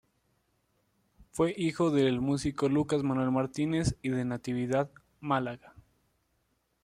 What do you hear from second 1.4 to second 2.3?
hijo del